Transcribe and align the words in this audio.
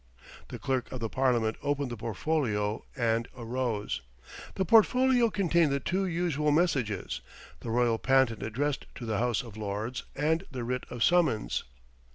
The 0.47 0.57
Clerk 0.57 0.91
of 0.91 0.99
the 0.99 1.09
Parliament 1.09 1.57
opened 1.61 1.91
the 1.91 1.95
portfolio, 1.95 2.83
and 2.95 3.27
arose. 3.37 4.01
The 4.55 4.65
portfolio 4.65 5.29
contained 5.29 5.71
the 5.71 5.79
two 5.79 6.07
usual 6.07 6.49
messages 6.51 7.21
the 7.59 7.69
royal 7.69 7.99
patent 7.99 8.41
addressed 8.41 8.87
to 8.95 9.05
the 9.05 9.19
House 9.19 9.43
of 9.43 9.57
Lords, 9.57 10.05
and 10.15 10.43
the 10.49 10.63
writ 10.63 10.87
of 10.89 11.03
summons. 11.03 11.65